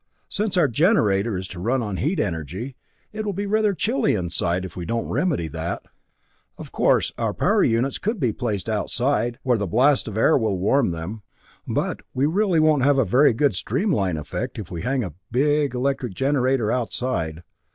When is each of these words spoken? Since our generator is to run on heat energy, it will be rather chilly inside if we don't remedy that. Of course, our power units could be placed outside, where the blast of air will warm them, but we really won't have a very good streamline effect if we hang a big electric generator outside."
Since 0.29 0.57
our 0.57 0.67
generator 0.67 1.37
is 1.37 1.47
to 1.49 1.59
run 1.59 1.83
on 1.83 1.97
heat 1.97 2.19
energy, 2.19 2.75
it 3.13 3.23
will 3.23 3.33
be 3.33 3.45
rather 3.45 3.75
chilly 3.75 4.15
inside 4.15 4.65
if 4.65 4.75
we 4.75 4.83
don't 4.83 5.07
remedy 5.07 5.47
that. 5.49 5.83
Of 6.57 6.71
course, 6.71 7.13
our 7.19 7.35
power 7.35 7.63
units 7.63 7.99
could 7.99 8.19
be 8.19 8.33
placed 8.33 8.67
outside, 8.67 9.37
where 9.43 9.59
the 9.59 9.67
blast 9.67 10.07
of 10.07 10.17
air 10.17 10.39
will 10.39 10.57
warm 10.57 10.89
them, 10.89 11.21
but 11.67 11.99
we 12.15 12.25
really 12.25 12.59
won't 12.59 12.81
have 12.83 12.97
a 12.97 13.05
very 13.05 13.31
good 13.33 13.53
streamline 13.53 14.17
effect 14.17 14.57
if 14.57 14.71
we 14.71 14.81
hang 14.81 15.03
a 15.03 15.13
big 15.31 15.75
electric 15.75 16.15
generator 16.15 16.71
outside." 16.71 17.43